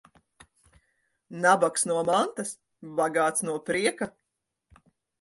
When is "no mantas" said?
1.91-2.57